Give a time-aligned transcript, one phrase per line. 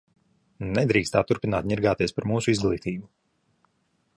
[0.77, 3.11] Nedrīkst tā turpināt ņirgāties par mūsu izglītību!